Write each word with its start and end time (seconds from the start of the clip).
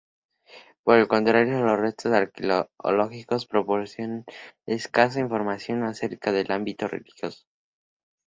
Por 0.83 0.95
el 0.97 1.07
contrario, 1.07 1.63
los 1.63 1.79
restos 1.79 2.11
arqueológicos 2.11 3.45
proporcionan 3.45 4.25
escasa 4.65 5.19
información 5.19 5.83
acerca 5.83 6.31
del 6.31 6.51
ámbito 6.51 6.87
religioso. 6.87 7.45